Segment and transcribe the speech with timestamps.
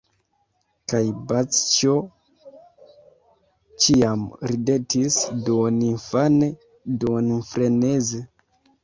[0.93, 0.99] Kaj
[1.31, 1.91] Bazĉjo
[3.85, 5.19] ĉiam ridetis
[5.51, 6.49] duoninfane,
[7.05, 8.25] duonfreneze.